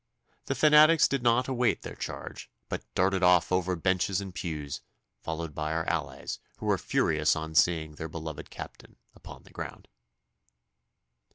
The 0.45 0.55
fanatics 0.55 1.07
did 1.07 1.21
not 1.21 1.47
await 1.47 1.83
their 1.83 1.93
charge, 1.93 2.49
but 2.69 2.83
darted 2.95 3.21
off 3.21 3.51
over 3.51 3.75
benches 3.75 4.19
and 4.19 4.33
pews, 4.33 4.81
followed 5.21 5.53
by 5.53 5.73
our 5.73 5.87
allies, 5.87 6.39
who 6.57 6.65
were 6.65 6.79
furious 6.79 7.35
on 7.35 7.53
seeing 7.53 7.93
their 7.93 8.09
beloved 8.09 8.49
Captain 8.49 8.95
upon 9.13 9.43
the 9.43 9.51
ground. 9.51 9.87